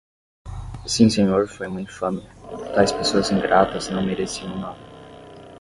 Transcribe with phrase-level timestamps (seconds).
[0.93, 2.27] Sim senhor, foi uma infâmia;
[2.73, 4.79] Tais pessoas ingratas não mereciam nada.